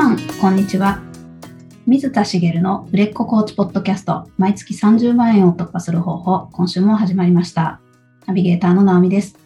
[0.00, 1.02] さん、こんにちは。
[1.86, 7.82] 水田茂の売れっ子コーチポッドキャスト、毎月30万円を突破する方法、今週も始まりました。
[8.24, 9.36] ナビゲーターの直美です。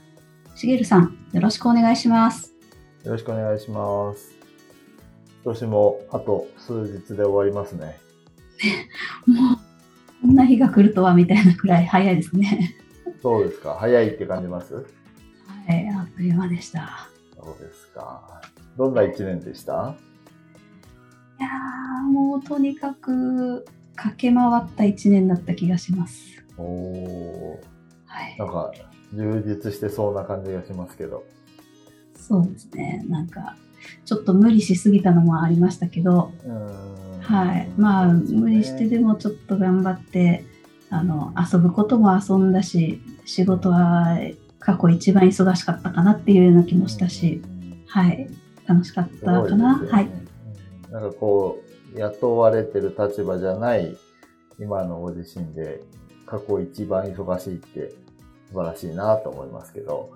[0.55, 2.55] 茂さん、よろしくお願いします。
[3.03, 4.33] よろしくお願いします。
[5.43, 7.99] 今年もあと数日で終わりますね。
[9.27, 9.59] もう、
[10.23, 12.77] こんな日が来るとはみたいなくらい早いですね。
[13.21, 13.77] そうですか。
[13.81, 14.73] 早いって感じます？
[14.73, 14.81] は
[15.75, 17.09] い、あっという間でした。
[17.37, 18.41] そうですか。
[18.79, 19.97] どんな一年でした？
[21.41, 23.65] いやー、もうとにかく
[23.97, 26.43] 駆け回った一年だった気がします。
[26.57, 27.59] おー、
[28.07, 28.45] はいな。
[28.45, 28.73] んか
[29.13, 31.25] 充実してそうな感じがしますけど。
[32.17, 33.05] そうですね。
[33.09, 33.57] なんか、
[34.05, 36.33] ちょっと無理しすぎたのもありましたけど、
[37.21, 37.71] はい。
[37.77, 40.45] まあ、ね無理してでもちょっと頑張って、
[40.91, 44.19] あの、遊ぶことも遊んだし、仕事は
[44.59, 47.43] 過去一番忙しかったかなっていうような気もしたし、
[47.87, 48.29] はい。
[48.67, 49.81] 楽しかったかな。
[49.81, 50.09] ねはい。
[50.95, 51.61] うんなんかこ
[51.95, 53.97] う、雇われてる立場じゃない
[54.61, 55.83] 今のご自身で
[56.25, 57.93] 過去一番忙しいって
[58.49, 60.13] 素晴らしいなと思いますけど、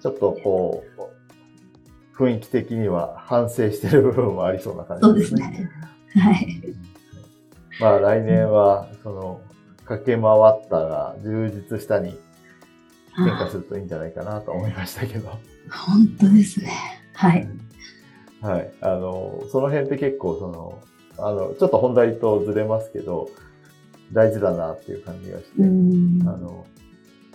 [0.00, 0.82] ちょっとこ
[2.16, 5.70] う、雰囲気的には反省してる部分もありそうな感そうでじですすね。
[6.14, 6.20] ね。
[6.20, 6.62] はい。
[7.78, 9.40] まあ来年は、その、
[9.84, 12.18] 駆け回ったが充実したに
[13.14, 15.28] 変化あするといいんじゃないかなと思いましたけど。
[15.70, 16.72] 本当ですね。
[17.14, 17.48] はい。
[18.40, 18.72] はい。
[18.80, 20.78] あの、その辺って結構その、
[21.18, 23.30] あの、ちょっと本題とずれますけど、
[24.12, 26.28] 大事だなっていう感じがして、うん。
[26.28, 26.66] あの、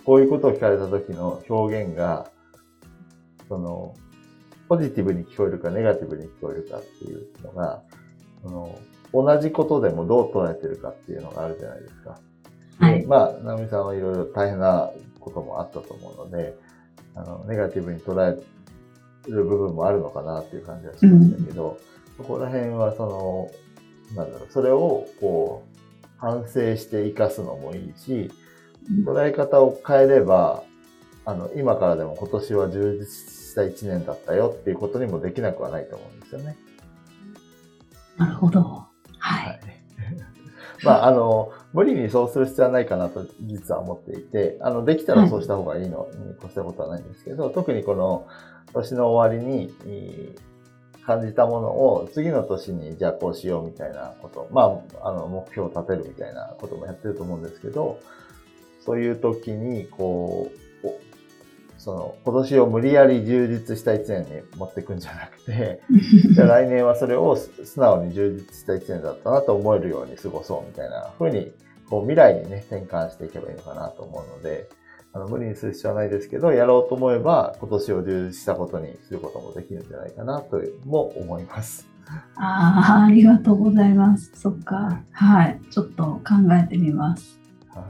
[0.04, 2.30] こういうことを聞かれた時の表現が、
[3.48, 3.94] その、
[4.68, 7.82] ポジティブに聞こえるかネガティブに聞こえるかっていうのが、
[8.42, 8.78] その、
[9.12, 12.18] 同じことでもどう捉えてるかっていうのがあるじゃないですか。
[12.78, 13.00] はい。
[13.00, 16.56] でまあ、直美さんはいろいろ大変なこともあったと思うので、
[17.14, 18.42] あの、ネガティブに捉え
[19.26, 21.78] る部分もあるのかなっていう感じはしましたけど、
[22.16, 23.50] そこら辺はその、
[24.16, 28.30] なんだろう、それをこう、反省して生かすのもいいし、
[29.04, 30.62] 捉え方を変えれば、
[31.24, 36.56] あの、今からでも今年は充実した一年だったよっていうことにもできなくはないと思うんですよね。
[38.16, 38.83] なるほど。
[40.84, 40.98] はい。
[40.98, 48.26] まあ、あの、無理にそうする必要はないかなと実は思っていて、あの、できたらそうした方がいいのに越したことはないんですけど、特にこの
[48.72, 50.34] 年の終わりにい
[51.06, 58.00] 感じたものを次の年にじゃあこうしようみたいなこと、まあ、あの、目標を立てるみたいなこともやってると思うんですけど、
[58.84, 60.63] そういう時に、こう、お
[61.84, 65.82] その、今年を無理やり充実した一年に持っていくんじゃなくて、
[66.34, 71.52] じゃあ来年はそれを素素直に充実した一年だったなと思えるように過ごそうみたいな風に、
[71.90, 74.66] こう未来にね、転換していけばいいのかなと思うので、
[75.12, 81.86] あの無理にする必要はないですけど、やろうと思えば今年を充実したことにすることもできるんじゃないかなとも思います。
[82.36, 84.32] ああ、ありがとうございます。
[84.34, 85.02] そっか。
[85.10, 85.60] はい。
[85.70, 86.22] ちょっと考
[86.52, 87.38] えてみます。
[87.68, 87.84] は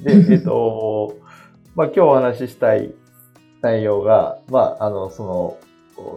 [0.00, 1.16] い、で、えっと、
[1.74, 2.94] まあ今日お話ししたい
[3.62, 5.58] 内容が、まああの、その、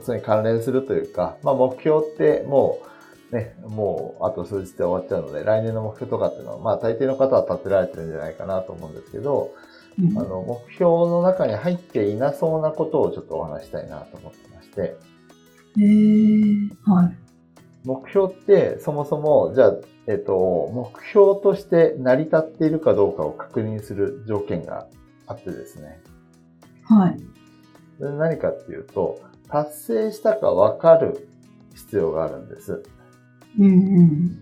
[0.04, 2.80] それに関連するというか、まあ目標っても
[3.31, 9.52] う、ね、もうあと数日で終わっちゃうので、来年の目標とかっていうのは、まあ大抵の方は立てられてるんじゃないかなと思うんですけど、
[10.00, 16.92] うんあの、目標の中に入っていなそうなことをちょっとお話したいなと思ってまして、へえ。
[16.92, 17.18] はい。
[17.86, 19.75] 目標ってそもそも、じゃあ、
[20.08, 24.88] えっと、目標として成り立っているかどうかを確認する条件が
[25.28, 26.02] あってですね。
[26.85, 27.19] はい。
[27.99, 31.27] それ何かっていうと、達成したか分かる
[31.75, 32.83] 必要があるんです。
[33.59, 33.69] うんう
[34.03, 34.39] ん。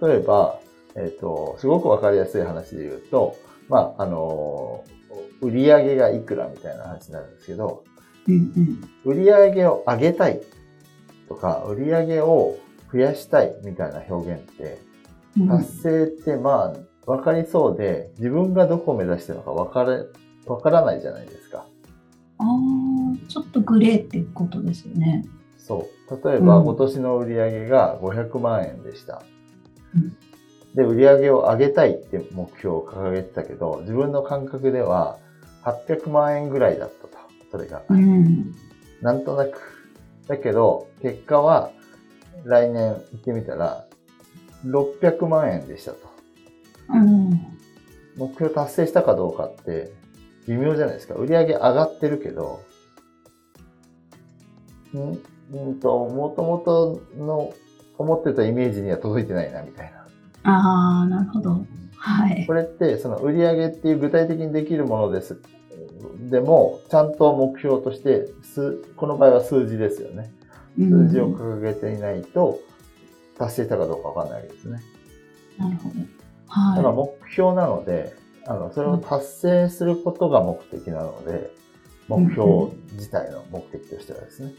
[0.00, 0.58] 例えば、
[0.94, 3.36] えっ、と、すごく分かりやすい話で言うと、
[3.68, 4.84] まあ、あの、
[5.40, 7.84] 売り上げがいくらみたいな話になるんですけど、
[8.28, 8.90] うんうん。
[9.04, 10.40] 売り上げを上げたい
[11.28, 12.58] とか、売り上げを
[12.92, 14.78] 増やしたいみたいな表現って、
[15.38, 16.76] うん達成ってまあ、
[17.06, 20.04] 分かりそうで、自分がどこを目指してるのか分かれ、
[20.46, 21.66] 分からないじゃないですか。
[22.38, 25.24] ああ、ちょっとグレーっていうことですよね。
[25.58, 26.28] そう。
[26.28, 29.22] 例えば、うん今年の売り上げが500万円でした。
[29.94, 30.16] うん
[30.74, 35.18] で、売り上げを上げたいって目標を掲げてたけど、自分の感覚では
[35.64, 37.18] 800万円ぐらいだったと。
[37.50, 37.82] それが。
[37.88, 38.54] うん。
[39.02, 39.60] なんとなく。
[40.28, 41.72] だけど、結果は、
[42.44, 43.84] 来年行ってみたら、
[44.64, 45.98] 600万円でしたと。
[46.88, 47.30] うん。
[48.16, 49.92] 目標達成したかどうかって、
[50.48, 51.14] 微妙じゃないですか。
[51.14, 52.60] 売り上げ上がってるけど、
[54.94, 55.18] ん？
[55.54, 57.52] うんと、もともとの
[57.98, 60.50] 思ってたイメージには届いてないな、みたいな。
[60.50, 61.64] ああ、なるほど。
[61.96, 62.54] はいこ。
[62.54, 65.40] れって、その売り上げっていう具体的にできるものです。
[66.30, 70.32] でも、ちゃんと目標として、数この場合は数字ですよね。
[70.78, 72.58] 数字を掲げていないと、
[73.38, 74.80] 達成したかどうかわかんないわけですね。
[75.58, 75.94] なるほど。
[76.48, 76.76] はい。
[76.76, 78.14] だから目標なので、
[78.46, 81.52] あの、それを達成することが目的なので、
[82.08, 84.52] 目標自体の目的としてはですね。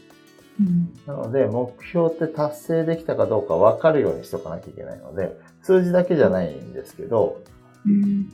[0.60, 7.42] うんなので、目標って達成できたかどうか分かるようにしとかなきゃいけないので、数字だけじゃないんですけど、
[7.86, 8.28] うん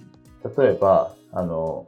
[0.59, 1.87] 例えば、あの、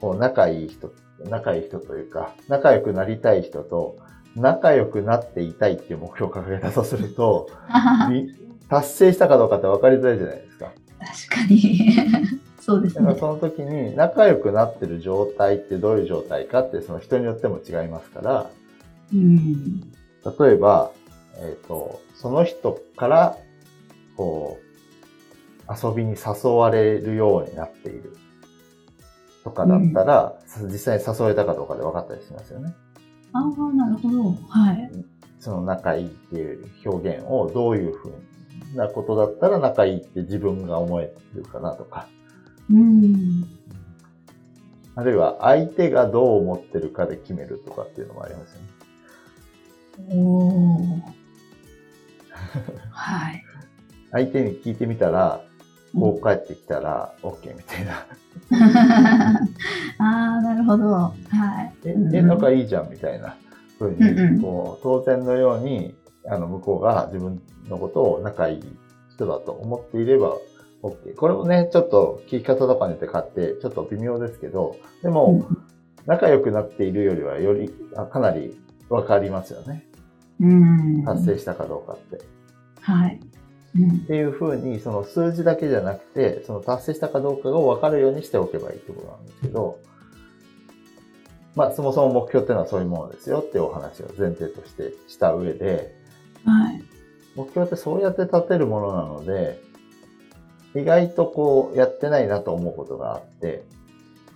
[0.00, 0.92] こう仲いい人、
[1.28, 3.96] 仲いい人というか、仲良くなりたい人と、
[4.34, 7.50] 仲良くなっていたいっていう目標を掲げたとすると、
[8.10, 8.30] み
[8.68, 10.72] 達成したかどうかって分かりづらいじゃないですか。
[11.28, 11.96] 確かに。
[12.64, 13.04] そうですね。
[13.04, 18.50] だからその時に仲良くなってる状態ってどういう状態かってその人によっても違いますから、
[19.12, 19.80] うん。
[20.38, 20.90] 例えば、
[21.36, 23.36] えっ、と、その人から、
[24.16, 28.16] こう、遊びに誘われるようになっている
[29.42, 32.72] とかだったら、実際に誘えたかどうかで分かったりしますよね。
[33.34, 34.22] ああ、なるほど。
[34.48, 34.90] はい。
[35.38, 42.08] その仲いいっていう表現をどういうふうなことだったら仲いいって自分が思えるかなとか、
[42.70, 43.44] うん。
[44.96, 48.68] あるいは相手がどう思ってるかで決めるとかっていうのもありますよね。
[50.10, 51.00] おー。
[52.90, 53.44] はい。
[54.12, 55.40] 相手に聞いてみたら、
[55.98, 58.06] こう帰ってきたら OK みたいな。
[59.98, 60.84] ああ、なるほど。
[60.92, 61.12] は
[61.62, 61.72] い。
[61.84, 63.36] え、うんえ、仲いいじゃんみたいな
[63.78, 65.94] 風うんうんに、こう、当然のように、
[66.28, 68.62] あの、向こうが自分のことを仲いい
[69.14, 70.36] 人だと思っていれば
[70.84, 71.14] OK。
[71.14, 75.46] これもね、ちょっと聞き方とかによって買って、ちょっと微妙ですけど、でも、
[76.04, 78.60] 仲良くなっているよりは、より、あかなり
[78.90, 79.86] わかりますよね。
[80.40, 81.04] うん。
[81.04, 82.16] 達成したかどうかって。
[82.16, 82.18] っ
[82.82, 83.20] はい。
[83.76, 84.00] うん。
[84.00, 89.78] ていう風に、その数字だけじゃなくて、その達成したかどうかがわかるようにしておけばいいってことなんですけど、
[91.56, 95.94] まあ、そもそも目標っていうのはそういうものですよっていうお話を前提としてした上で、
[96.44, 96.82] はい。
[97.36, 99.60] 目標ってそうやって立てるものなので、
[100.74, 103.64] 意外とこう、やってないなと思うことがあって、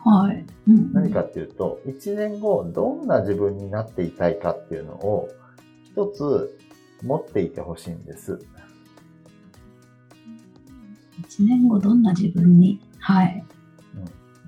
[0.05, 0.46] はい。
[0.69, 5.29] うん何かっていうと、1年後どんな自分になっていたいかっていうのを
[5.85, 6.56] 一つ
[7.02, 8.38] 持っていてほしいんです。
[11.19, 12.81] 一年後どんな自分に？
[13.00, 13.44] はい。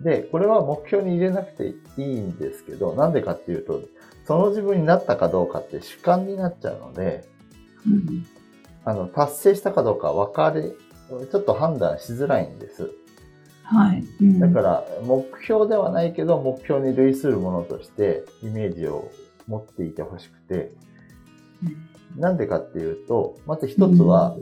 [0.02, 3.82] で、これは目標に入れなくていいんですけど、なんでかっていうと、
[4.26, 7.28] その自分になったかどうかって主観になっちゃうので、
[7.86, 8.26] うん。
[8.84, 10.72] あの、達成したかどうか分かれ、
[11.30, 12.90] ちょっと判断しづらいんです。
[13.64, 14.04] はい。
[14.20, 19.10] うんだから、目標ではないけど、目標に類するものとして、イメージを
[19.46, 20.72] 持っていてほしくて、
[22.16, 24.36] なんでかっていうと、まず一つは、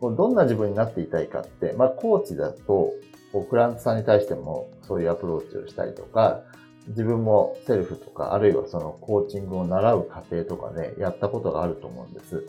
[0.00, 2.92] こうどんな自分になっていたいかって、まあ、コーチだと、
[3.32, 6.42] こうクライアントさんに対してもそういうアプローチをしたりとか、
[6.88, 12.48] 自分もセルフとか、あるいはそのコーチングを習う過程とかでやったことがあると思うんです。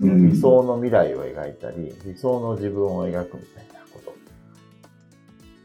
[0.00, 4.14] うん理想の未来を描いたり、理想の自分を描くみたいなこと。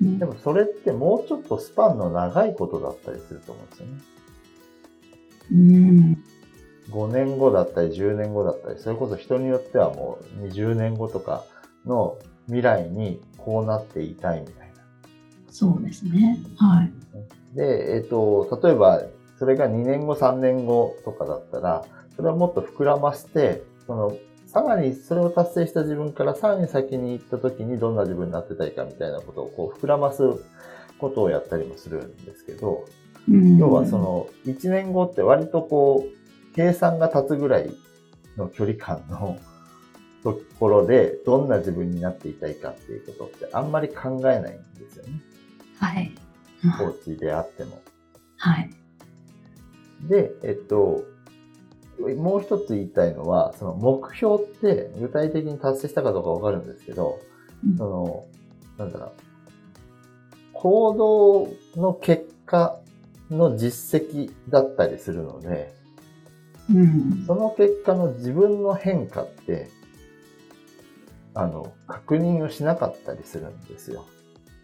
[0.01, 3.93] うんでもそれってもうちょっとスパンの長いことだったりすると思うんですよね。
[5.51, 6.23] うん。
[6.89, 11.43] 5年後だったり10年後だったり、それこそ人によってはもう20年後とか
[11.85, 14.73] の未来にこうなっていたいみたいな。
[15.49, 16.39] そうですね。
[16.57, 16.91] はい。
[17.55, 19.03] で、えっ、と、例えば
[19.41, 21.83] それが2年後3年後とかだったら、
[22.15, 24.15] それをもっと膨らまして、その、
[24.51, 30.23] さらにそれを達成した自分からさらに先に行った時にどんな自分になってたいかみたいなことをこう膨らます
[30.99, 32.85] ことをやったりもするんですけど、
[33.29, 37.71] うん要はそ、の1年後って割とこう計算が立つぐらい
[38.35, 39.39] の距離感の
[40.21, 45.21] ところでどんな自分になっていたいかっていうことってあんまり考えないんですよね。
[45.79, 46.13] はい。
[46.77, 47.81] コーチであっても。
[48.35, 48.69] はい。
[50.09, 51.05] で、えっと、
[52.15, 57.19] もう一つ言いたいのは、その目標って具体的に達成したかどうかわかるんですけど、
[57.65, 58.25] うんその、
[58.77, 59.11] なんだろう、
[60.53, 60.93] 行
[61.75, 62.79] 動の結果
[63.29, 65.73] の実績だったりするので、
[66.69, 67.23] うん。
[67.25, 69.69] その結果の自分の変化って、
[71.33, 74.05] あの、確認をしなかったりするんですよ。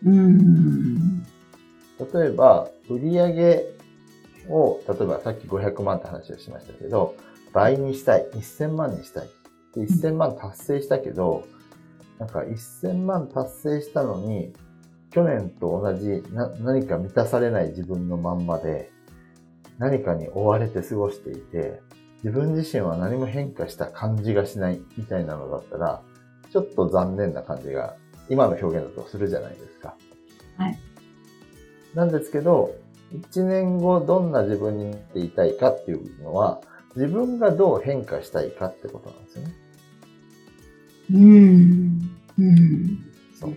[0.06, 1.24] うん。
[2.13, 3.65] 例えば、売上
[4.50, 7.16] を、例えばさっき500万って話をしましたけど、
[7.54, 9.30] 倍にしたい、1000万にしたい。
[9.75, 11.46] で1000万達成したけど、
[12.20, 14.54] なんか1000万達成したのに、
[15.12, 18.92] 去年と同じな何か満たされない自分のまんまで、
[19.77, 21.82] 何かに追われて過ごしていて、
[22.24, 26.01] 自分自身は何も変化した感じがしないみたいなのだったら、
[26.51, 27.96] ちょっと残念な感じが、
[28.30, 29.96] 今の表現だとするじゃないですか。
[30.58, 30.80] はい。
[31.94, 32.75] なんですけど、
[33.14, 36.62] 1年後どんな自分になっていたいかっていうのは、
[36.96, 39.54] 自分がどう変化したいかってことなんですよね。
[41.14, 42.02] うん。
[42.40, 43.00] うん。
[43.40, 43.54] そう。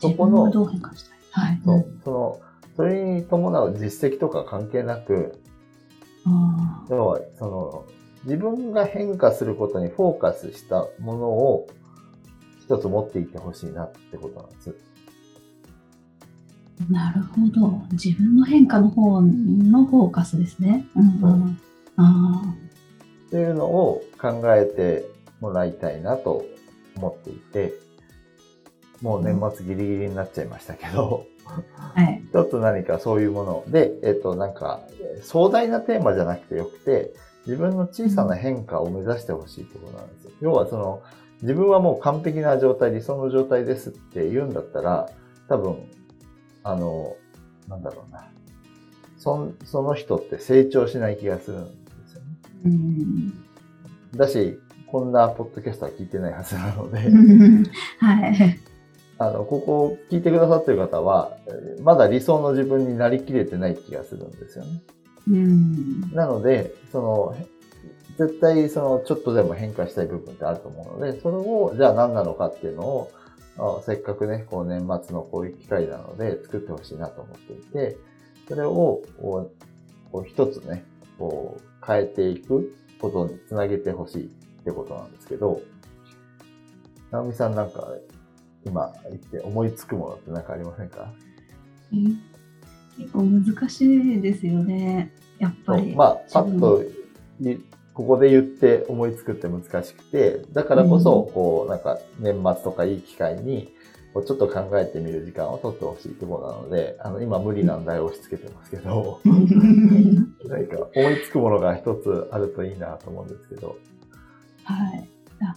[0.00, 1.18] そそこの、どう変化したい？
[1.48, 1.60] はい。
[1.64, 2.40] そう、その、
[2.76, 5.40] それに伴う実績とか関係なく、
[6.24, 7.86] あ要は、その、
[8.24, 11.68] 自分が変化することにフォーカスしたものを
[12.60, 14.74] 一つ持っていてほしいなってことなんです。
[16.84, 17.82] ーなるほど。
[17.92, 20.86] 自分の変化の方のフォーカスですね。
[20.96, 21.60] うん、うん。
[21.96, 22.42] あ
[23.26, 25.04] っていうのを考えて
[25.40, 26.44] もらいたいなと
[26.96, 27.74] 思っていて、
[29.02, 31.92] もう年末ギリギリになっちゃいましたけど、あ。
[32.00, 32.22] はい。
[32.32, 34.80] ちょっと何かそういうもので、えっと、なんか、
[35.22, 37.12] 壮大なテーマじゃなくてよくて、
[37.46, 40.30] 自分の小さな変化を目指してほしいってことなんですよ。
[40.40, 41.02] 要はその、
[41.42, 45.08] 自分はもう完璧な状態、理想の状態ですって言うんだったら、
[45.48, 45.76] 多分、
[46.68, 47.16] あの、
[47.68, 48.28] なんだろうな。
[49.16, 51.70] そんその人って成長しない気がするんで
[52.06, 52.26] すよね。
[52.66, 53.32] うん。
[54.16, 56.98] だし、こんなポッドキャストは聞いてないはずなので、
[58.00, 58.60] はい。
[59.18, 64.82] あの、ここを聞いてくださってる方は、えーまだ理想の自分になりきれてない気がするんですよね。
[65.30, 66.00] うん。
[66.12, 67.46] なので、その、へ
[68.18, 73.10] 絶対そのちょっとでも変化したい部分ってあると思うので、それをじゃあ何なのかっていうのを、
[73.58, 77.96] あせっかくね、こう年末のこういう機会なので作ってほしいなと思っていて、
[78.48, 80.84] それをこうこう一つね、
[81.18, 84.28] こう変えていくことにつなげてほしいっ
[84.64, 85.60] てことなんですけど、
[87.10, 87.88] 直美さんなんか
[88.64, 91.12] 今言って思いつくものって何かありませんか？
[92.98, 95.12] 結構難しいですよね。
[95.38, 95.94] やっぱり。
[95.94, 96.82] まあ、パッと
[97.40, 97.60] い、
[97.98, 103.74] ここで言って思いつくって難しくて、だからこそ、うんこう、なんか、年末とかいい機会に、
[104.14, 109.20] こうちょっと考えてみる時間を取ってほしいところなので、あの、今無理難題を押し付けてますけど、
[110.46, 113.76] 何か思いつくものが一つあるといいなと思うんですけど。
[114.62, 115.08] はい。
[115.40, 115.56] あ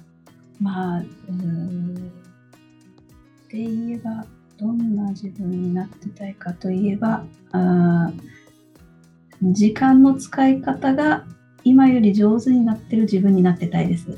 [0.60, 1.96] まあ、うーん。
[1.96, 4.26] って言えば、
[4.58, 11.26] どんな自分になってたいかといえば、あー時間の使い方が
[11.64, 14.18] 今より上手になってる自分になってたいです。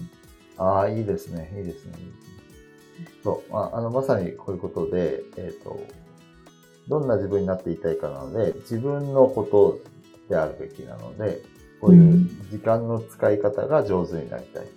[0.58, 1.94] ああ、いいですね、いいですね。
[3.24, 5.80] そう、まあ、あの、まさにこういうことで、えっ、と、
[6.88, 9.80] どんな自分になっていたいかなので、自分のこと
[10.30, 11.42] であるべきなので、
[11.80, 14.68] こういう時間の使い方が上手になりたい。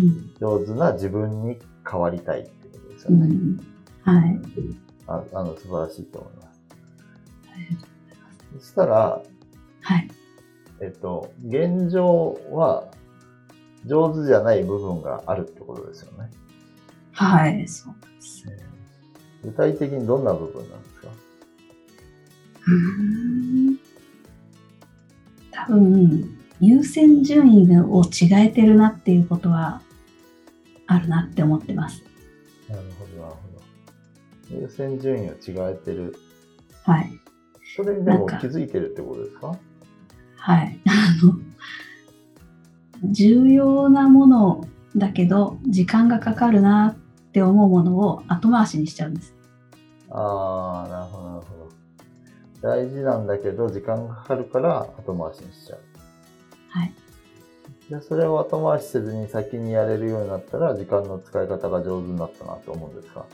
[0.00, 0.34] うん。
[0.40, 1.58] 上手な自分に
[1.88, 3.26] 変わりたいってことですよね。
[3.26, 3.60] うん、
[4.02, 4.40] はい。
[5.06, 6.62] ああの、素晴らしいと思います。
[8.60, 9.22] そしたら、
[9.80, 10.08] はい。
[10.82, 12.90] えっと、現状は
[13.86, 16.28] 上手じゃない部分があるってことですよね。
[17.12, 18.44] はい、そうです。
[19.44, 21.08] 具体的にどんな部分なんですか？
[22.66, 23.78] うーん
[25.52, 29.82] 多分、優先順位を違えてるなっていうことは
[30.86, 32.02] あるなって思ってます。
[32.68, 33.40] なるほど、なるほ
[34.50, 34.60] ど。
[34.62, 36.16] 優先順位を違えてる。
[36.82, 37.12] はい。
[37.76, 39.56] それにでも気づいてるってことですか？
[40.44, 40.78] はい。
[40.88, 41.34] あの、
[43.12, 49.34] 重要なものだけど、時間がかかるなって思うものを後回しにしちゃうんです。
[50.10, 51.72] ああ、なるほど、なるほど。
[52.60, 55.80] 大事なんだけど、時間がかかるから後回しにしちゃう。
[56.70, 56.92] はい。
[57.88, 63.26] で、それを後回しせずに先にやれるようになったら、時間の使い方が上手になったなと思うんですか？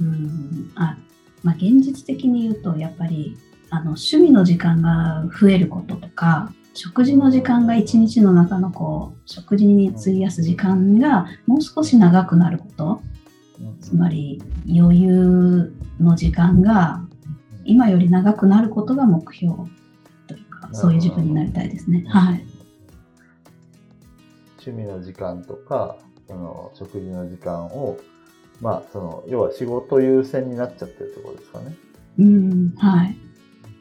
[0.00, 0.70] うん。
[0.76, 0.96] あ、
[1.42, 3.36] まあ、現実的に言うと、やっぱり、
[3.70, 13.02] あの、趣味の時間が増えることとか、食事の時間が一日の中のこう、食事に費やす時間がもう少し長くなること、
[13.80, 17.02] つまり余裕の時間が
[17.64, 19.54] 今より長くなることが目標
[20.26, 22.04] というか、そういう自分になりたいですね。
[22.08, 22.46] はい。
[24.58, 25.96] 趣味の時間とか、
[26.28, 27.98] その食事の時間を、
[28.60, 31.74] まあ、その、要は仕事優先になっちゃってるってことですかね。
[32.18, 33.16] うん、はい。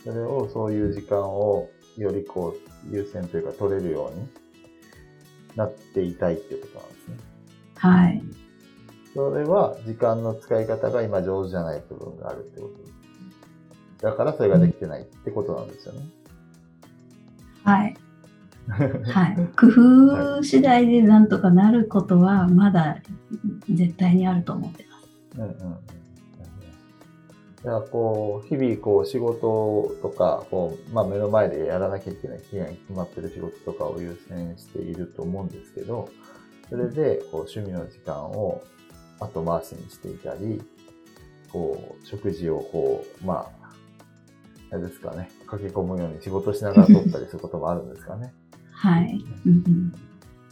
[0.06, 2.56] それを、そういう時間をよりこ
[2.90, 4.28] う、優先というか取れるように
[5.56, 7.18] なっていたいっていうことなんですね。
[7.76, 8.24] はい。
[9.14, 14.08] それは、時間の使い方が今上手じゃない部分があるってこと。
[14.08, 16.06] だからそれができてないってことなんですよね。
[17.64, 17.98] はい。
[18.68, 19.36] はい。
[19.56, 23.02] 工夫次第でなんとかなることはまだ
[23.70, 25.42] 絶対にあると思ってます。
[25.42, 25.95] うんうんうん。
[27.66, 36.10] だからこう、日々こう仕事とか、こう、まあ目の前でやらなきゃいけない期限が決まってる仕事とかを優先していると思うんですけど、
[36.70, 38.64] それでこう趣味の時間を
[39.20, 40.62] 後回しにしていたり、
[41.52, 43.72] こう、食事をこう、まあ、
[44.72, 48.32] あれですかね、駆け込むように仕事しながら取ったりすることもあるんですかね。
[48.72, 49.26] はい。
[49.46, 49.92] うん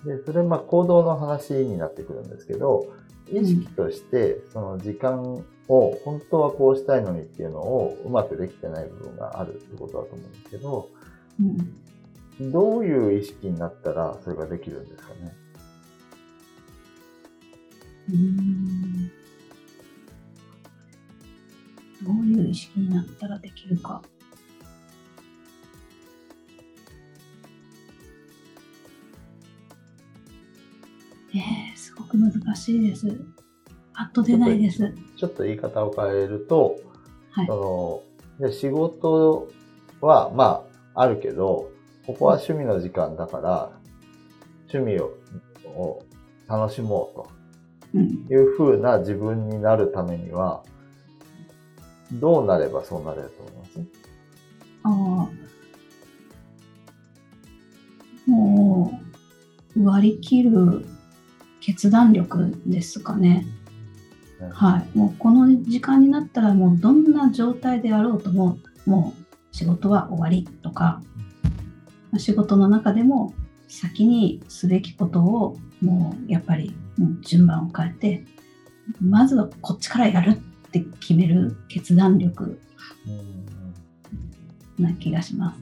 [0.05, 2.88] で、それまあ行動の話になってくるんですけど、
[3.34, 10.90] 意識としてその時間を本当はこうしたいのにっていうのをうまくできてない部分があるってことだと思うんですけど、
[11.40, 11.58] うん。
[12.40, 12.52] うん。
[12.52, 15.36] どういう意識になったらそれができるんですかね？
[18.10, 19.12] うーん
[22.06, 24.02] どういう意識になったらできるか。
[32.13, 33.08] く難しいです。
[33.93, 34.93] パッと出ないです。
[35.17, 36.77] ちょっと言い方を変えると、
[37.32, 38.03] はいそ
[38.39, 39.48] ので仕事
[40.01, 41.70] はまああるけど、
[42.05, 43.72] ここは趣味の時間だから、
[44.72, 45.12] 趣味を
[45.65, 46.03] を
[46.48, 47.27] 楽しも
[47.93, 48.25] ううん。
[48.27, 50.63] という風な自分になるためには、
[52.13, 53.79] どうなればそうなれると思います？
[54.84, 55.29] あ
[58.27, 58.29] あ。
[58.29, 59.00] も
[59.75, 60.86] う、割り切る
[61.65, 63.46] 決断力ですかね。
[64.41, 64.98] ねはい。
[64.98, 71.01] もうこの時間になったらもうどんな状態であろうとも、もう仕事は終わりとか、
[72.12, 73.34] まあ仕事の中でも
[73.70, 76.75] 先にすべきことをもうやっぱり
[77.22, 78.25] 順番を変えて、
[79.00, 82.60] まずはこっちからやるって決める決断力
[83.08, 85.60] うんな気がします。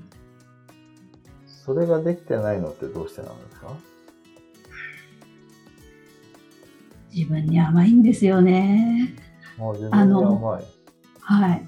[1.63, 3.90] それができてないのってどうしてなんですか？
[7.13, 9.13] 自分に甘いんですよね。
[9.57, 10.63] もう自分に甘い。
[11.21, 11.67] はい。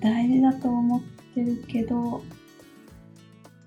[0.00, 1.02] 大事だと思っ
[1.34, 2.22] てるけど、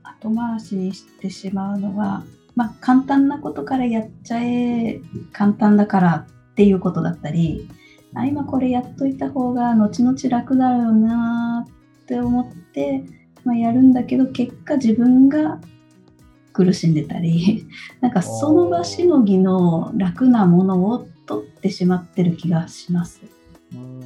[0.03, 2.23] 後回しにしてしまうのは、
[2.55, 5.01] まあ簡単なことからやっちゃえ、
[5.31, 7.67] 簡単だからっていうことだったり、
[8.13, 13.03] あ今これやっといた方が後々楽だろうなって思って、
[13.43, 15.59] まあ、やるんだけど結果自分が
[16.55, 17.67] 苦しんでたり
[17.99, 23.21] なんかその場しのぎの楽なものを取ってしまってる気がします。
[23.73, 24.01] うん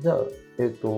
[0.00, 0.18] じゃあ、
[0.58, 0.88] えっ、と、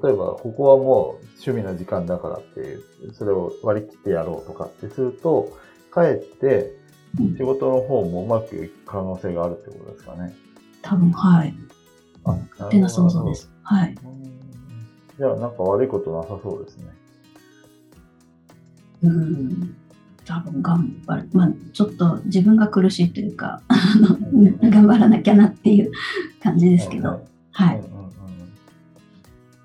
[0.00, 2.78] 例えば、ここはもう趣味の時間だからって
[3.12, 5.50] それを割り切ってやろうとかってすると、
[5.90, 6.76] かえって
[7.18, 10.32] うん仕事の方もうまくいく可能性があるってことですかね。
[10.82, 11.54] 多分はい。
[12.24, 13.34] あ勝手な想像で。
[13.34, 13.50] す。
[13.62, 13.94] はい。
[15.18, 16.84] じゃあ、なんか悪いことなさそうですね。
[19.02, 19.76] うん。
[20.28, 21.28] 多分頑張る。
[21.32, 23.62] まあちょっと自分が苦しいというか、
[24.62, 25.90] 頑張らなきゃなっていう
[26.42, 27.08] 感じですけど。
[27.08, 27.78] はいはい。
[27.78, 28.10] うんうんうん。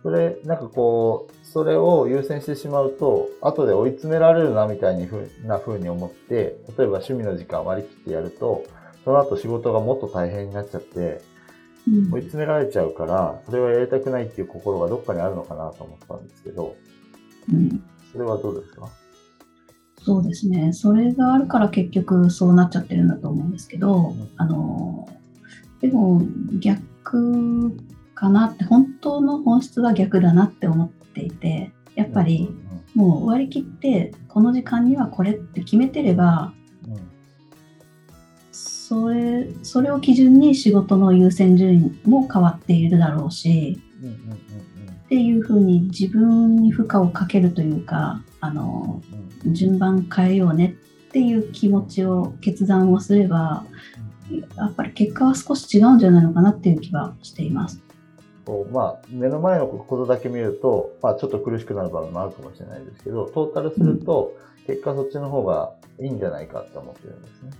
[0.01, 8.63] それ、なんかこう、それを優先してしまうと、後で追い詰められるなみたいにふうな風に思って、例えば趣味の時間割り切ってやると、
[9.03, 11.21] その後仕事がもっと大変になっちゃって、
[11.87, 12.13] うん。
[12.13, 16.75] 追い詰められちゃうから、それはやりたくないっていう心がどっかにあるのかなと思ったんですけど、
[17.51, 17.83] うん。
[18.11, 18.89] それはどうですか？
[20.05, 20.73] そうですね。
[20.73, 24.29] それがあるから結局そうなっちゃってるんだと思うんですけど、ん。
[24.35, 25.07] あの、
[25.81, 26.21] でも
[26.59, 27.73] 逆
[28.13, 32.49] かなって、本当の本質は逆だなって思っていて、やっぱり
[32.95, 36.53] もう割り切って、この時間にはこれって決めてれば、
[38.51, 43.81] それ、それを基準に仕事の優先順位も変わっているだろうし、
[45.05, 50.75] っていうふうに自分に負荷をかけるというか、あの、うんうん順番変えようね
[51.07, 53.65] っていう気持ちを決断をすれば
[54.55, 57.81] やっぱり結果は少し違うんじゃないのかなっていう気はしています。
[58.71, 64.35] まあ、目の前のことだけ見ると、まあ、ちょっと苦しくなる場面もあるかもしれないですけど、トータルすると、
[64.67, 67.51] 結果そっちの方がいいんじゃないかって思ってるんですね。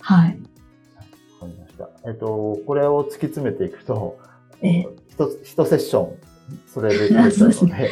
[0.00, 0.30] はい。
[0.30, 1.88] わかりました。
[2.04, 4.18] えっと、これを突き詰めていくと、
[4.60, 6.16] え一つ、一セッション、
[6.66, 7.90] それできるのそうですで、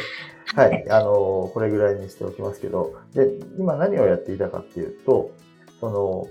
[0.55, 5.31] はい、あの、これぐらいにしておきますけど、で、今何をやっていたかっていうと、
[5.79, 6.27] その、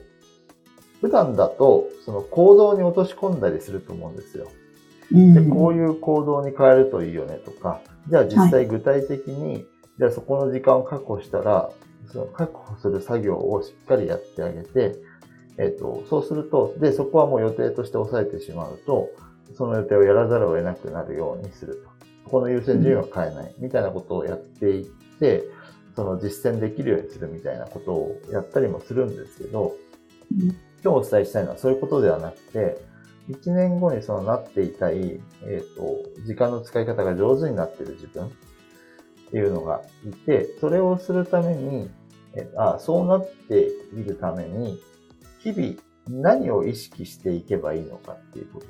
[1.01, 4.49] 普段だと、その行動に落とし込んだりすると思うんですよ。
[5.13, 5.35] うん。
[5.35, 9.67] で、こういう行動に変えるといいよねとか、じゃあ実際具体的に、
[9.99, 11.71] じゃあそこの時間を確保したら、
[12.13, 14.97] その確保する作業をしっかりやってあげて、
[15.59, 19.11] えっ、と、そうすると、で、そこはもう予定として抑えてしまうと、
[19.55, 21.92] その予定をやらざるを得なくなるようにすると。
[22.25, 24.85] この優先順位は変えない、みたいなことをやっていっ
[25.19, 25.45] て、
[25.95, 29.75] その実践できるようにするみたいなことをやったりもするんですけど、
[30.33, 32.79] 今日お伝えしたいのはそういうことではなくて、
[33.29, 38.31] 1年後にそのなっていたい、えっ、と、時間の使い方が上手になっている自分っ
[39.31, 41.91] ていうのがいて、それをするために、
[42.35, 44.81] えあそうなっているために、
[45.41, 45.75] 日々
[46.09, 48.67] 何を意識していけばいいのかっていうこと。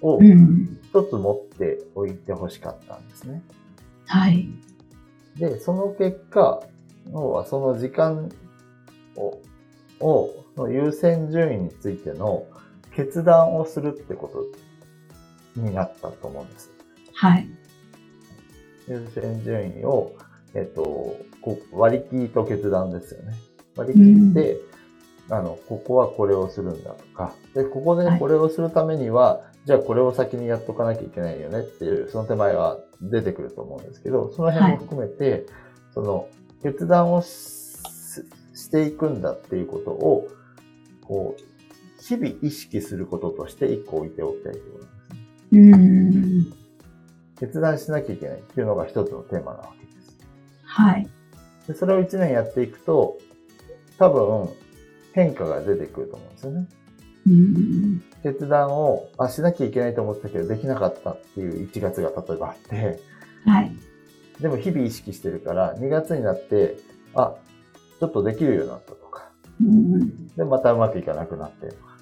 [0.00, 0.78] をうん。
[0.82, 3.42] 一つ持っておいてほしかったんですね。
[4.06, 4.48] はい。
[5.36, 6.62] で、その結果、
[7.12, 8.30] 要はその時間
[9.16, 9.40] を、
[10.00, 12.46] をの優先順位についての
[12.94, 14.28] 決断をするってこ
[15.54, 16.70] とになったと思うんです。
[17.14, 17.48] はい。
[18.88, 20.14] 優先順位を、
[20.54, 20.82] えっと、
[21.42, 23.34] こ割り切りと決断ですよね。
[23.76, 24.56] 割り切って、
[25.28, 35.46] あの、ここはこれをするんだとか、で、ここでこれをするためには、じゃあこれを先にやっとかなきゃいけないよねっていう、その手前は出てくると思うんですけど、その辺も含めて、
[35.92, 36.28] その、
[36.62, 37.66] 決断をし
[38.54, 40.28] していくんだっていうことを、
[41.02, 44.84] こう、日々意識することとして一個置いておきたいということ
[45.54, 46.26] なんですね。
[46.30, 46.52] うん。
[47.38, 50.16] 決断しなきゃいけないっていうのが一つのテーマなわけです。
[50.64, 51.08] はい。
[51.66, 53.18] でそれを1年やっていくと、
[53.98, 54.48] 多分
[55.12, 56.68] 変化が出てくると思うんですよね。
[57.26, 58.02] うん。
[58.26, 63.00] 決断をあしなきゃいけないと思ってたけどできなかったっていう1月が例えばあって、
[63.44, 63.72] はい。
[64.40, 66.76] でも日々意識してるから2月になって、
[67.14, 67.36] あ、
[68.00, 70.26] ちょっとできるようになったとか、うん。
[70.34, 71.96] で、またうまくいかなくなってとか。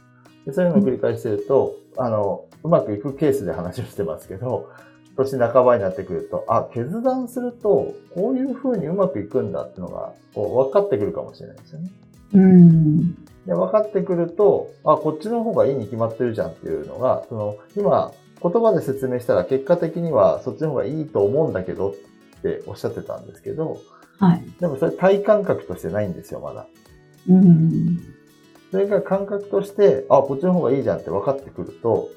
[0.46, 4.70] でそういうのを繰り返してると、あの、うまくいくケースで話をしてますけど、
[5.16, 11.90] 年半ばになってくると、あ、決断すると、こういう風にうまくいくんだっていうのが、こう分かってくるかもしれないですよね。
[12.32, 13.23] うん。
[13.46, 21.94] で、分かってくると、あ、こっちの方がいいに決まってるじゃんっていうのが、その、今、言葉で説明したら結果的にはそっちの方がいいと思うんだけどっ
[22.42, 23.78] ておっしゃってたんですけど、
[24.18, 24.44] はい。
[24.60, 26.66] でもそれ体感覚としてないんですよ、まだ。
[27.28, 27.98] うん。
[28.70, 32.10] それが感覚として、あ、こっちの方がいいじゃんって分かってくると、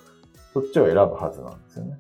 [0.53, 1.99] そっちを選ぶはずなんですよね。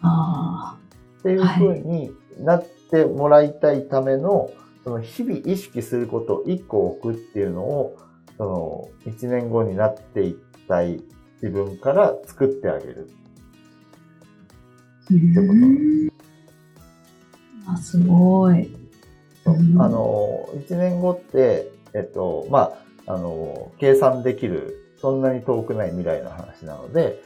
[0.00, 0.78] あ
[1.18, 4.50] っていう風になってもらいたいための、
[4.84, 7.96] その日々意識することを一個置くっていうのを、
[8.38, 11.02] その一年後になっていきたい
[11.42, 13.10] 自分から作ってあげる。
[15.10, 15.14] あ。
[17.68, 17.74] うん。
[17.74, 18.74] あ、すごい。
[19.46, 22.72] うんあの、一年後って、えっと、ま
[23.06, 27.22] あ、あの、計算できる、そんなに遠くない未来の話なので、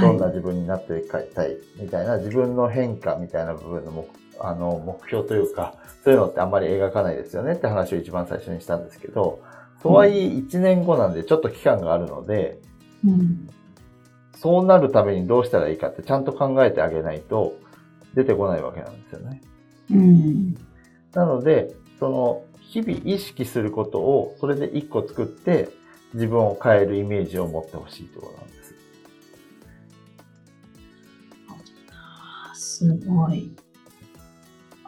[0.00, 4.08] どんな自分になっていきたいみたいな、自分の変化みたいな部分の目
[4.40, 9.40] あの目標というか、そういうのってあんまり描かないですよねって話を一番最初にしたんですけど、
[9.84, 12.58] とはいえ1年後なんでちょっと期間があるので、
[13.04, 13.50] うん。
[14.34, 17.58] そうなるためにどうしたらいいかってちゃんと考えてあげないと
[18.14, 19.42] 出てこないわけなんですよね。
[19.90, 20.54] うん。
[21.12, 25.68] なので、その日々意識することをそれで1個作って
[26.14, 28.74] 自分を変えるイメージを持ってほしいところなんです。
[32.54, 33.54] すごい。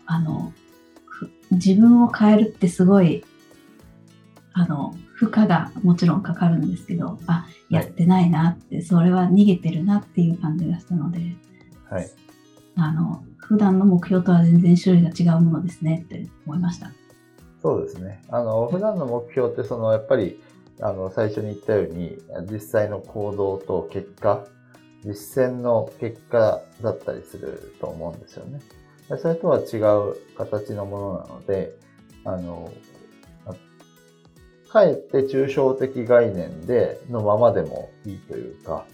[0.06, 0.54] あの、
[1.50, 3.25] 自分を変えるってすごい、
[4.58, 11.36] あの、負荷がもちろんかかるんですけど、あ、やってないなって、それは逃げてるなっていう感じがしたので、
[11.90, 12.10] はい。
[12.74, 16.90] あの、普段の目標とは全然種類が違うものですねって思いました。
[17.60, 18.22] そうですね。
[18.30, 20.40] あの、普段の目標って、その、やっぱり、
[20.80, 22.16] あの、最初に言ったように、
[22.50, 24.46] 実際の行動と結果、
[25.04, 28.60] 実践の結果だったりすると思うんですよね。
[29.10, 31.76] でそれとは違う形のものなので、
[32.24, 32.95] あの、あ
[34.68, 38.86] かえって抽象的概念でのままでもいいというか、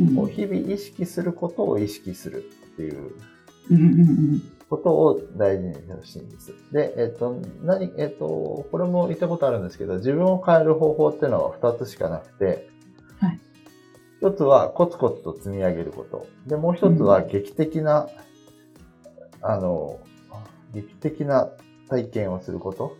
[0.00, 3.10] うんこう日々意識することを意識するっていう
[3.68, 3.82] うんう
[4.36, 6.52] んことを大事にしてほしいんです。
[6.72, 12.68] で、えっ、と、何、えっ、と、これも言ったことあるんですけど、自分を変える方法っていうのは2つしかなくて、
[13.18, 13.40] はい
[14.20, 16.26] 一つはコツコツと積み上げること。
[16.46, 18.08] で、もう一つは劇的な、
[19.40, 20.00] あの、
[20.74, 21.48] 劇的な
[21.88, 22.96] 体験をすること。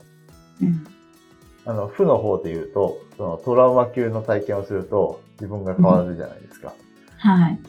[0.63, 0.98] うん
[1.69, 6.73] あの、負の方で言うと、そのトラウマ級の体験をすると自分が変わるじゃないですか。
[7.19, 7.61] はい。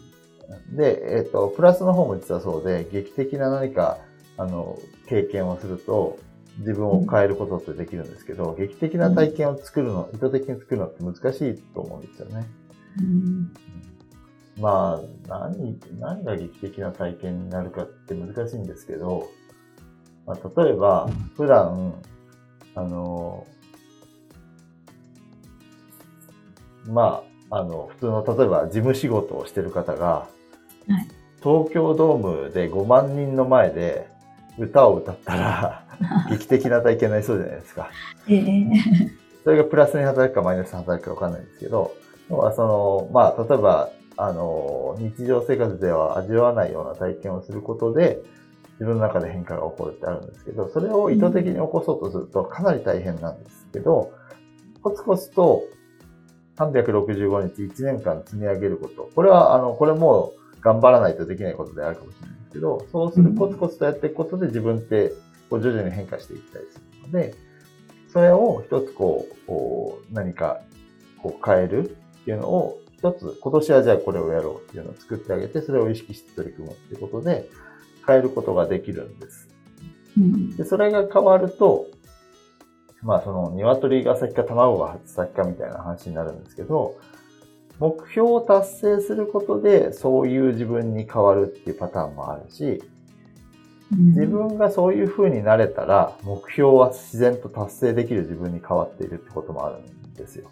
[0.72, 3.98] で、えっ、と、プラスの方も実はそうで、劇的な何か、
[4.38, 6.18] あの、経験をすると、
[6.60, 12.48] 自分を変えることってできるんですけど、劇的な体験を作るの、意図的に作るのって難しいと思うんですよね。
[13.00, 13.54] うん
[14.62, 19.30] まあ、何、何が劇的な体験になるかって難しいんですけど、
[20.26, 21.96] まあ、例えば、普段、
[22.76, 23.46] あの、
[26.86, 30.28] まあ、あの、普通の、例えば事務仕事をしてる方が、
[30.88, 34.08] はい東京ドームで5万人の前で
[34.58, 35.84] 歌を歌ったら、
[36.30, 37.90] 劇的な体験になりそうじゃないですか。
[38.28, 38.66] ええ
[39.44, 41.94] それがプラスに働くかマイナスに働くかわかんないんですけど、
[42.30, 48.20] 要はその、まあ、例えば、あの、日常生活では味わわないような体験をすることで、
[48.74, 54.12] 自分の中で変化が起こるってあるんですけど、それを意図的に起こそうとするとかなり大変なんですけど、
[54.84, 55.64] コツコツと
[56.60, 59.10] 365日1年間積み上げること。
[59.16, 65.14] これは、あの、これも頑張らないとできないことであるかもしれないんですけど、そうするコツコツとやっていくことで自分って
[65.50, 67.34] こう徐々に変化していったりするのので、
[68.08, 70.62] それを一つこう、何か
[71.22, 77.50] こう変えるっていうのを一つ、今年はじゃあこれをやろうっていうのを作ってあげて、それを意識して取り組むっていうことで、
[78.06, 79.48] 変えることができるんです。
[80.18, 81.88] うん、でそれが変わると、
[83.02, 86.96] まあその鶏が先か卵が先かみたいな話になるんですけど、
[87.80, 92.84] 目標を達成することでそういう自分に変わるっていうパターンもあるし、
[93.92, 100.52] 自分がそういう風になれたら、目標は自然と達成できる自分に変わっているってこともあるんですよ。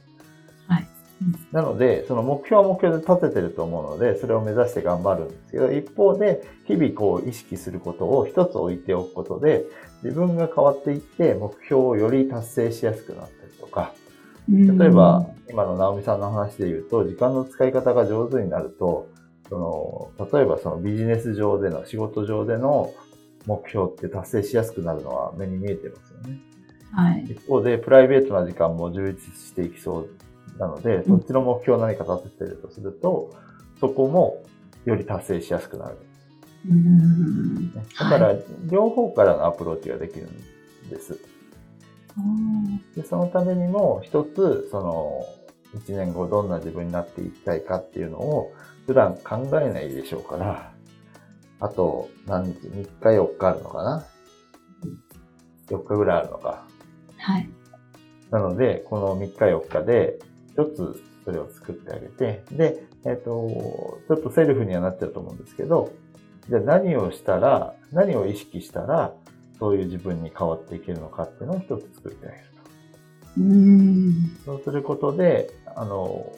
[1.21, 1.39] はい。
[1.51, 9.65] なので、その目標は目標で立ててると思うので、それを目指して頑張るんですけど、一方で、日々こう意識することを一つ置いておくことで、
[10.03, 13.93] 自分が変わっていって、目標をより達成しやすくなったりとか、
[14.49, 19.09] 例えば、今の直美さんの話で言うと、時間の使い方が上手になると、
[19.49, 22.93] その、例えばそのビジネス上での、仕事上での
[23.45, 26.39] 目標って達成しやすくなるのは目に見えてますよね。
[26.91, 27.25] はい。
[27.29, 30.09] 一方で、プライベートな時間も充実していきそう
[30.59, 33.33] なので、そっちの目標を何か立ててるとすると、
[33.79, 34.43] そこも
[34.85, 35.97] より達成しやすくなる。
[36.69, 38.35] うんだから、
[38.69, 41.19] 両方からのアプローチができるんです。
[42.95, 45.25] でそのためにも、一つ、その、
[45.75, 48.53] 一年後どんな自分になっていきたいかっていうのを、
[48.87, 50.73] 普段考えないでしょうから、
[51.59, 54.05] あと、何日 ?3 日4日あるのかな
[55.67, 56.65] ?4 日ぐらいあるのか。
[57.17, 57.49] はい。
[58.31, 60.19] なので、この3日4日で、
[60.57, 65.91] 一つそれを作ってあげて、で、えっ、ー、と、ちょっとセルフにはなっちゃうと思うんですけど、
[66.49, 69.13] じゃあ何をしたら、何を意識したら、
[69.59, 72.43] そういう自分に変わっていけるのかっていうのを一つ作ってあげる
[73.35, 73.41] と。
[73.41, 76.31] うんそうすることで、あの、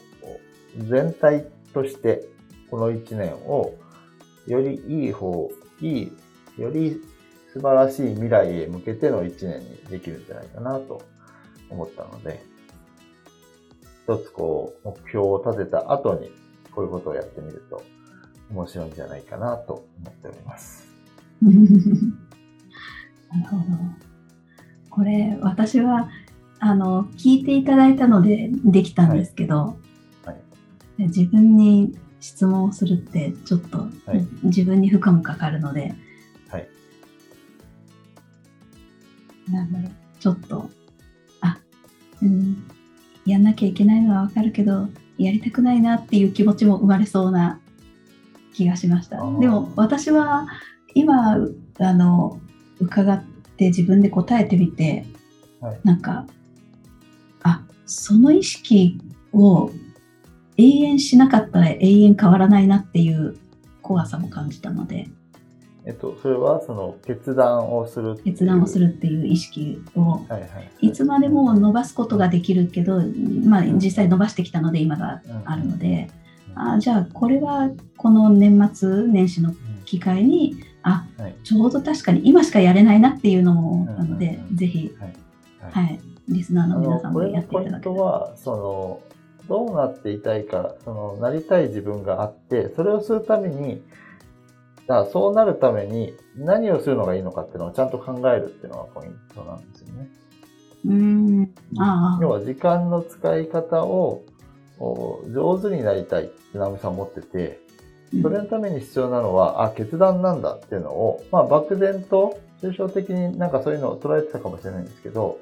[0.78, 2.28] 全体として
[2.70, 3.74] この一年を
[4.48, 5.50] よりいい方、
[5.82, 6.12] いい、
[6.58, 7.02] より
[7.54, 11.02] 素晴らしい未来へ向けての一年にできるんじゃないかなと
[11.70, 12.49] 思ったので、
[14.10, 16.32] 一つこう、目標を立てた後に
[16.72, 17.84] こういうことをやってみると
[18.50, 20.88] 面白いんじゃないかなと思っております。
[21.44, 21.58] なる
[23.48, 23.64] ほど。
[24.90, 26.10] これ、私は、
[26.60, 29.78] あの、聞いていただいたのでできたんですけど、
[30.26, 30.28] はい。
[30.28, 30.36] は
[30.98, 33.86] い、自分に質問をするってちょっと
[34.42, 35.94] 自分に負荷もかかるので、
[36.50, 36.68] はい、
[39.52, 39.92] なんだろう。
[40.20, 40.70] ちょっと
[41.42, 41.60] あ
[42.24, 42.64] うん
[43.32, 44.88] やんなきゃいけないのはわかるけど
[45.18, 47.60] やりたくないなっていう気持ちも生まれそうな
[48.54, 49.18] 気がしました。
[49.18, 50.48] でも私は
[50.94, 51.38] 今
[51.80, 52.40] あの
[52.80, 53.24] 伺っ
[53.58, 55.06] て自分で答えてみて、
[55.60, 56.26] はい、なんか
[57.44, 58.98] あその意識
[59.34, 59.72] を
[60.58, 63.38] 永遠しなかったら永遠変わらないなっていう
[63.82, 65.08] 怖さも感じたので。
[65.90, 70.48] えっと、それはその決断をする決断をするっていう意識を、はいはいは
[70.82, 73.02] い、いつまでも伸ばすことができるけど、
[73.44, 76.12] まあ、実際伸ばしてきたので今があるので、
[76.52, 85.14] うん、あじゃあこれはこの年末年始の機会に、うん、あ、はい、ちょうど確かに今しかやれないなっていうのも思ったので、ぜひ、はい、
[85.72, 87.66] はい、リスナーの皆さんもやってい。
[87.66, 88.34] ただけたら。
[88.36, 89.02] その
[89.48, 93.82] どうなっていたいか、その、なりたい自分があって、それをするために、
[94.90, 100.10] だそうなるために何をするのがいいのかっていうのをちゃんと考えるっていうのがポイントなんですよね。
[100.86, 101.54] うん。
[101.78, 102.20] ああ。
[102.20, 104.24] 要は時間の使い方を
[105.28, 107.60] 上手になりたいって直美さん持ってて、
[108.24, 115.38] それのために必要なのは、あ、決断なんだっていうのを、まあ漠然と抽象的になんかそういうのを捉えてたかもしれないんですけど、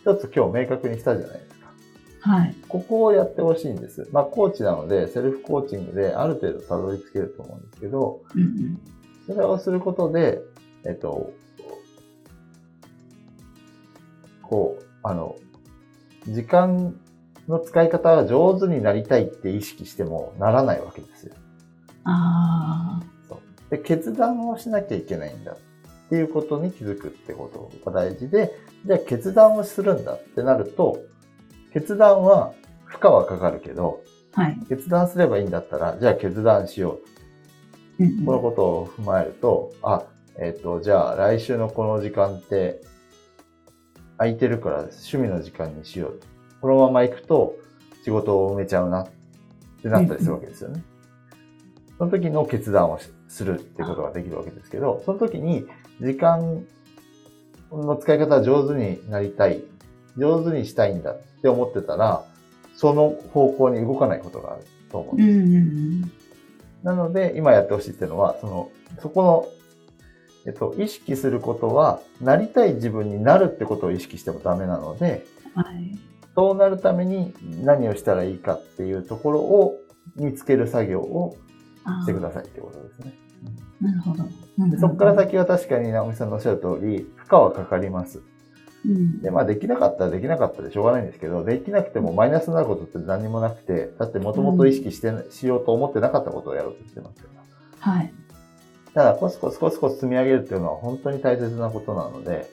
[0.00, 1.57] 一つ今日明確にしたじゃないですか。
[2.20, 2.54] はい。
[2.68, 4.08] ここをやってほしいんです。
[4.12, 8.80] まあ、コーチなので、セルフコーチングである程度たどり着けると思うんですけど、うんうん、
[9.26, 10.40] それをすることで、
[10.84, 11.32] えっと、
[14.42, 15.36] こう、あの、
[16.26, 16.98] 時間
[17.48, 21.34] の使い方が上手になりたいって意識してもならないわけですよ。
[22.04, 23.06] ああ。
[23.28, 23.70] そう。
[23.70, 28.52] で、決断をしなきゃいけないんだっていうことに気づくってことが大事で、
[28.86, 31.02] じゃあ決断をするんだってなると、
[31.72, 32.52] 決断は
[32.84, 34.02] 負荷はかかるけど、
[34.32, 36.98] はい、決断すればいいんだったら、じゃあ決断しよ
[37.98, 38.04] う。
[38.04, 40.04] うんうん、このことを踏まえると、あ、
[40.38, 42.80] えっ、ー、と、じゃあ来週のこの時間って
[44.16, 46.20] 空いてるから趣味の時間にしよう。
[46.60, 47.56] このまま行くと
[48.04, 49.08] 仕事を埋めちゃうなっ
[49.82, 50.82] てなったりするわけですよね。
[51.98, 55.66] その時の決断をするってことができるわけですけど、その時に
[56.00, 56.64] 時間
[57.72, 59.62] の使い方が上手になりたい、
[60.18, 62.24] 上手にしたいんだって思ってたら、
[62.76, 65.28] その方向に動かないことがあると思うんです。
[65.28, 66.12] うんうんうん、
[66.82, 69.46] なので、今やってほしいっていうのは、その、そこの、
[70.46, 75.98] えっと、意識することは、なりたい自分になるってことを意識してもダメなので、はい。
[76.34, 79.74] そうなるために何をしたらいいかっていうところを
[80.14, 81.36] 見つける作業を
[81.82, 83.12] あしてくださいってことですね。
[83.82, 84.24] ーなるほど。
[84.78, 88.22] そこから、先は確かに直美さんのおっしゃる通り、負荷はかかります。
[88.86, 89.20] うん。
[89.22, 97.28] で、まあできなかったらできなかったでしょうがないんですけど、できなくてもマイナスになることって何にもなくて、だってもともと意識して、しようと思ってなかったことをやろうとしてますか
[97.82, 97.92] ら。
[97.92, 98.12] はい。
[98.94, 102.50] ただ、コツコツコツコツ積み上げるっていうのは本当に大切なことなので、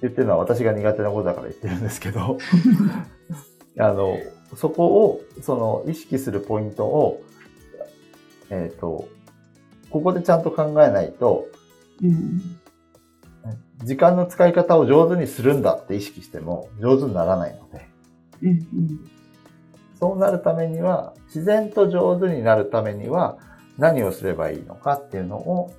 [0.00, 2.38] 言ってるのは私が苦手なことだから言ってるんですけど、
[3.78, 4.18] あの、
[4.56, 7.22] そこを、その意識するポイントを、
[8.50, 9.08] えっ、と、
[9.90, 11.46] ここでちゃんと考えないと、
[12.02, 12.59] うん。
[13.84, 17.88] 時間の使い方を上手にするんだって意識しても上手にならないので、
[18.42, 18.48] うん。
[18.48, 19.10] うん。
[19.98, 23.38] そうなるためには、自然と上手になるためには、
[23.78, 25.72] 何をすればいいのかっていうのを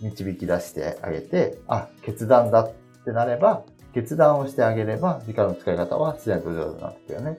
[0.00, 2.72] 導き出してあげて、あ、決断だっ
[3.04, 3.62] てなれば、
[3.94, 7.38] 決断をしてあげれば、時間の使い方は自然と上手になっていくよね。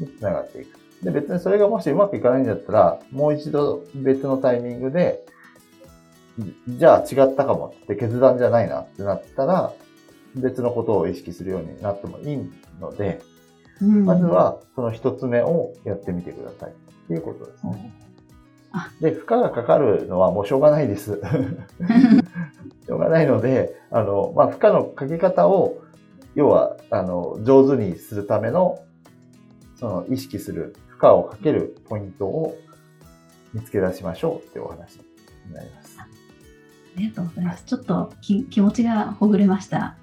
[0.00, 0.78] に繋がっていく。
[1.02, 5.24] で、別にそれがもしうまくいかないんだったら、もう一度別のタイミングで、
[6.68, 9.72] じゃあ違ったかもって決断じゃないなってなったら、
[10.34, 13.22] 別のことを意識するようになってもいいので、
[13.80, 16.74] うんまず、はその一つ目をやってみてくださいっ
[17.08, 17.92] ていうことですね。
[18.72, 21.20] あで、負荷がかかるのはもうしょうがないです。
[22.86, 25.78] しょうがないので、あの、まあ、負荷のかけ方を、
[26.34, 28.80] 要は、あの、上手にするための、
[29.76, 32.56] その意識する負荷をかけるポイントを
[33.52, 34.98] 見つけ出しましょうっていうお話
[35.46, 35.83] になります。
[36.96, 37.64] ありがとうございます。
[37.64, 39.96] ちょっとき気持ちがほぐれました。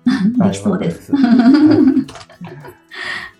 [0.43, 1.13] できそうです。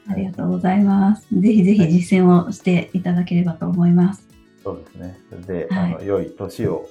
[0.08, 1.28] ありがとうございます。
[1.40, 4.28] ぜひぜひ実践をしていただければと思います。
[4.64, 5.20] そうですね。
[5.48, 6.88] で、はいあの、良い年を、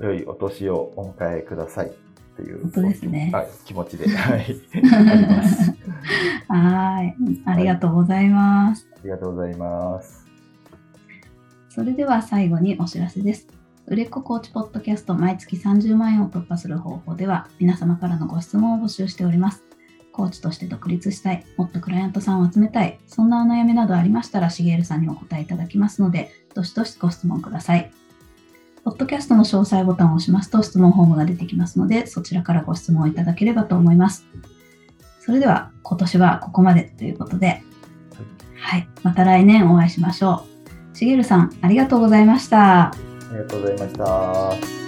[0.00, 1.90] 良いお年をお迎えくださいっ
[2.36, 2.62] ていう。
[2.62, 4.56] 本当ですねはい、気持ちで、 はい。
[6.48, 7.16] はい。
[7.46, 8.88] ありがとうございます。
[8.94, 10.26] ありがとうございます。
[11.70, 13.61] それでは最後にお知らせです。
[13.86, 19.64] 売れっ子コーチポッドキャスト毎月30万円を突破する方法では皆様からのご質問を募集しております。
[20.12, 27.90] コーチとして独立したい、もっとクライアントさんを集めたい、そんなお悩みなどありましたら、しげるさんにお答えいただきますので、どしどしご質問ください。
[28.84, 34.26] ポッドキャストの詳細ボタンを押しますと質問フォームが出てきますので、そちらからご質問いただければと思います。
[35.20, 37.62] それでは今年はここまでということで、
[38.56, 40.44] はい、また来年お会いしましょ
[40.92, 40.96] う。
[40.96, 42.92] しげるさん、ありがとうございました。
[43.32, 44.81] ありがとうございました。